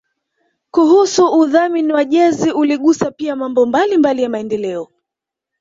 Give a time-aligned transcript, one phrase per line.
[0.71, 4.91] kuhusu udhamini wa jezi uligusa pia mambo mbalimbali ya maendeleo